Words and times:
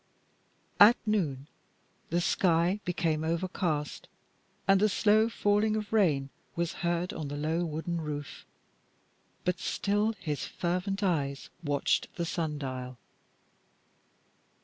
At 0.79 0.97
noon 1.05 1.45
the 2.09 2.21
sky 2.21 2.79
became 2.85 3.23
overcast 3.23 4.07
and 4.67 4.79
the 4.81 4.89
slow 4.89 5.29
falling 5.29 5.75
of 5.75 5.93
rain 5.93 6.31
was 6.55 6.73
heard 6.81 7.13
on 7.13 7.27
the 7.27 7.37
low 7.37 7.63
wooden 7.65 8.01
roof. 8.01 8.43
But 9.45 9.59
still 9.59 10.13
his 10.13 10.43
fervent 10.43 11.03
eyes 11.03 11.51
watched 11.63 12.07
the 12.15 12.25
sun 12.25 12.57
dial. 12.57 12.97